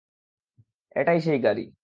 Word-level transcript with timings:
এটাই 0.95 1.19
সেই 1.21 1.39
গাড়ি। 1.39 1.71